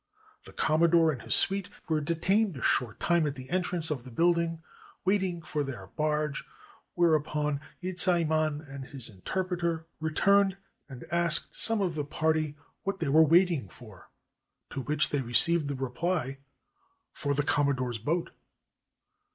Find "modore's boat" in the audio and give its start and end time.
17.67-18.31